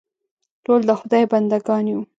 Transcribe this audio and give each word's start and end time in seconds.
ټول 0.63 0.79
د 0.87 0.89
خدای 0.99 1.23
بندهګان 1.31 1.83
یو. 1.91 2.01